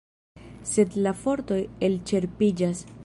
Sed 0.69 0.95
la 1.07 1.13
fortoj 1.19 1.59
elĉerpiĝas. 1.89 2.83